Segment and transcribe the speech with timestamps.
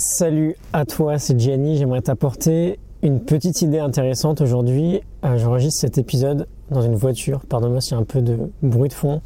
[0.00, 1.76] Salut à toi, c'est Gianni.
[1.76, 5.00] J'aimerais t'apporter une petite idée intéressante aujourd'hui.
[5.24, 7.40] Euh, j'enregistre cet épisode dans une voiture.
[7.44, 9.20] Pardonne-moi s'il y a un peu de bruit de fond.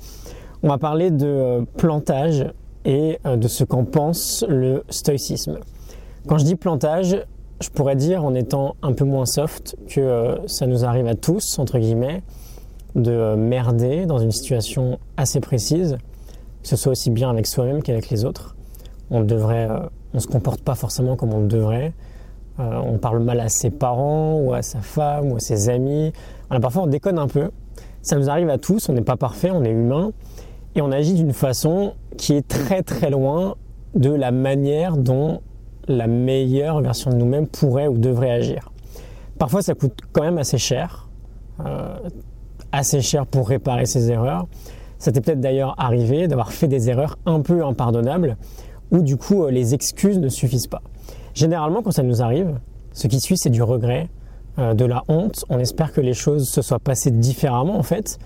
[0.62, 2.46] On va parler de euh, plantage
[2.86, 5.58] et euh, de ce qu'en pense le stoïcisme.
[6.26, 7.22] Quand je dis plantage,
[7.60, 11.58] je pourrais dire en étant un peu moins soft que ça nous arrive à tous,
[11.58, 12.22] entre guillemets,
[12.94, 15.98] de merder dans une situation assez précise,
[16.62, 18.56] que ce soit aussi bien avec soi-même qu'avec les autres.
[19.10, 19.68] On devrait
[20.14, 21.92] on se comporte pas forcément comme on le devrait.
[22.60, 26.12] Euh, on parle mal à ses parents ou à sa femme ou à ses amis.
[26.60, 27.50] parfois on déconne un peu.
[28.02, 30.12] Ça nous arrive à tous, on n'est pas parfait, on est humain.
[30.74, 33.56] Et on agit d'une façon qui est très très loin
[33.94, 35.40] de la manière dont
[35.88, 38.70] la meilleure version de nous-mêmes pourrait ou devrait agir.
[39.38, 41.08] Parfois ça coûte quand même assez cher.
[41.64, 41.96] Euh,
[42.72, 44.46] assez cher pour réparer ses erreurs.
[44.98, 48.36] Ça t'est peut-être d'ailleurs arrivé d'avoir fait des erreurs un peu impardonnables
[48.92, 50.82] où du coup euh, les excuses ne suffisent pas.
[51.34, 52.60] Généralement, quand ça nous arrive,
[52.92, 54.08] ce qui suit, c'est du regret,
[54.58, 55.44] euh, de la honte.
[55.48, 58.18] On espère que les choses se soient passées différemment en fait.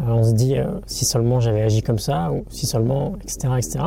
[0.00, 3.48] Euh, on se dit si seulement j'avais agi comme ça, ou si seulement, etc.
[3.58, 3.78] etc.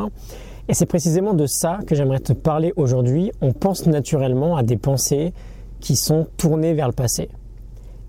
[0.70, 3.32] Et c'est précisément de ça que j'aimerais te parler aujourd'hui.
[3.42, 5.34] On pense naturellement à des pensées
[5.80, 7.30] qui sont tournées vers le passé.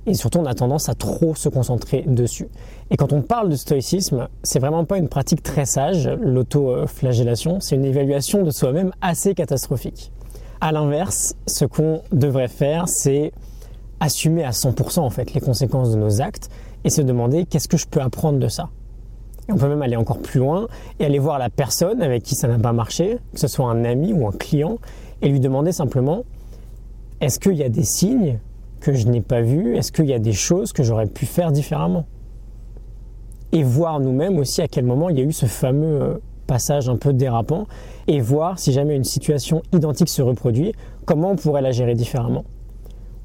[0.06, 2.48] Et surtout, on a tendance à trop se concentrer dessus.
[2.90, 7.76] Et quand on parle de stoïcisme, c'est vraiment pas une pratique très sage, l'auto-flagellation, c'est
[7.76, 10.10] une évaluation de soi-même assez catastrophique.
[10.60, 13.32] À l'inverse, ce qu'on devrait faire, c'est
[14.00, 16.50] assumer à 100% en fait les conséquences de nos actes
[16.84, 18.70] et se demander qu'est-ce que je peux apprendre de ça.
[19.48, 20.66] Et on peut même aller encore plus loin
[20.98, 23.84] et aller voir la personne avec qui ça n'a pas marché, que ce soit un
[23.84, 24.78] ami ou un client,
[25.22, 26.24] et lui demander simplement
[27.20, 28.38] est-ce qu'il y a des signes
[28.80, 31.52] que je n'ai pas vu Est-ce qu'il y a des choses que j'aurais pu faire
[31.52, 32.06] différemment
[33.52, 36.88] Et voir nous-mêmes aussi à quel moment il y a eu ce fameux euh, passage
[36.88, 37.66] un peu dérapant
[38.08, 40.72] et voir si jamais une situation identique se reproduit,
[41.04, 42.44] comment on pourrait la gérer différemment.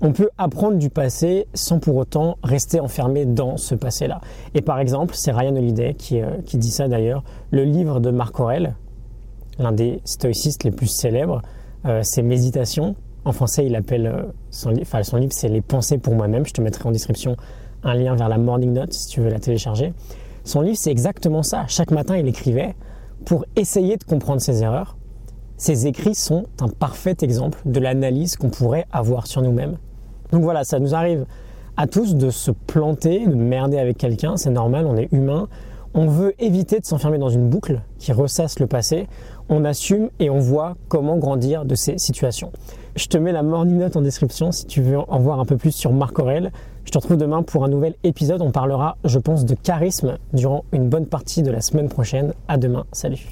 [0.01, 4.21] On peut apprendre du passé sans pour autant rester enfermé dans ce passé-là.
[4.53, 8.11] Et par exemple, c'est Ryan Holiday qui, euh, qui dit ça d'ailleurs, le livre de
[8.11, 8.75] Marc Aurel,
[9.57, 11.41] l'un des stoïcistes les plus célèbres,
[11.85, 15.97] euh, c'est Méditation, en français, il appelle euh, son, enfin, son livre, c'est Les pensées
[15.97, 16.45] pour moi-même.
[16.45, 17.35] Je te mettrai en description
[17.83, 19.93] un lien vers la Morning Note si tu veux la télécharger.
[20.43, 21.65] Son livre, c'est exactement ça.
[21.67, 22.75] Chaque matin, il écrivait
[23.25, 24.95] pour essayer de comprendre ses erreurs.
[25.57, 29.77] Ses écrits sont un parfait exemple de l'analyse qu'on pourrait avoir sur nous-mêmes.
[30.31, 31.25] Donc voilà, ça nous arrive
[31.77, 35.47] à tous de se planter, de merder avec quelqu'un, c'est normal, on est humain.
[35.97, 39.07] On veut éviter de s'enfermer dans une boucle qui ressasse le passé.
[39.47, 42.51] On assume et on voit comment grandir de ces situations.
[42.97, 45.55] Je te mets la morning note en description si tu veux en voir un peu
[45.55, 46.51] plus sur Marc Aurel.
[46.83, 48.41] Je te retrouve demain pour un nouvel épisode.
[48.41, 52.33] On parlera, je pense, de charisme durant une bonne partie de la semaine prochaine.
[52.49, 52.85] À demain.
[52.91, 53.25] Salut.